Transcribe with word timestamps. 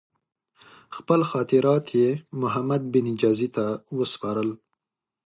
خپل 0.95 1.19
خاطرات 1.31 1.85
یې 1.99 2.09
محمدبن 2.41 3.05
جزي 3.21 3.49
ته 3.55 3.65
وسپارل. 3.97 4.49